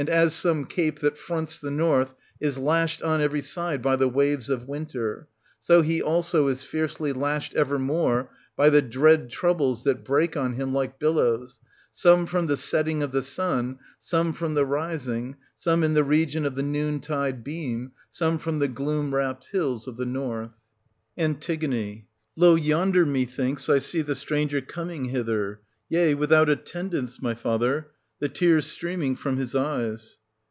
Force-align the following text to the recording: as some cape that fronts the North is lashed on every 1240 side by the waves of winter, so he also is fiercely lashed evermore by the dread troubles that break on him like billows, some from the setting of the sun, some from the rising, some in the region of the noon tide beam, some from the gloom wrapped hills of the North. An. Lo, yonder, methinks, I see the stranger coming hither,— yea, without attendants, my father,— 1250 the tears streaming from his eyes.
as 0.09 0.33
some 0.33 0.65
cape 0.65 0.97
that 0.97 1.15
fronts 1.15 1.59
the 1.59 1.69
North 1.69 2.15
is 2.39 2.57
lashed 2.57 3.03
on 3.03 3.21
every 3.21 3.37
1240 3.41 3.73
side 3.75 3.81
by 3.83 3.95
the 3.95 4.09
waves 4.09 4.49
of 4.49 4.67
winter, 4.67 5.27
so 5.61 5.83
he 5.83 6.01
also 6.01 6.47
is 6.47 6.63
fiercely 6.63 7.13
lashed 7.13 7.53
evermore 7.53 8.31
by 8.55 8.67
the 8.71 8.81
dread 8.81 9.29
troubles 9.29 9.83
that 9.83 10.03
break 10.03 10.35
on 10.35 10.53
him 10.53 10.73
like 10.73 10.97
billows, 10.97 11.59
some 11.93 12.25
from 12.25 12.47
the 12.47 12.57
setting 12.57 13.03
of 13.03 13.11
the 13.11 13.21
sun, 13.21 13.77
some 13.99 14.33
from 14.33 14.55
the 14.55 14.65
rising, 14.65 15.35
some 15.59 15.83
in 15.83 15.93
the 15.93 16.03
region 16.03 16.47
of 16.47 16.55
the 16.55 16.63
noon 16.63 16.99
tide 16.99 17.43
beam, 17.43 17.91
some 18.11 18.39
from 18.39 18.57
the 18.57 18.67
gloom 18.67 19.13
wrapped 19.13 19.49
hills 19.49 19.87
of 19.87 19.97
the 19.97 20.03
North. 20.05 20.55
An. 21.15 21.37
Lo, 22.35 22.55
yonder, 22.55 23.05
methinks, 23.05 23.69
I 23.69 23.77
see 23.77 24.01
the 24.01 24.15
stranger 24.15 24.61
coming 24.61 25.05
hither,— 25.05 25.61
yea, 25.89 26.15
without 26.15 26.49
attendants, 26.49 27.21
my 27.21 27.35
father,— 27.35 27.91
1250 28.21 28.21
the 28.21 28.29
tears 28.39 28.67
streaming 28.67 29.15
from 29.15 29.37
his 29.37 29.55
eyes. 29.55 30.19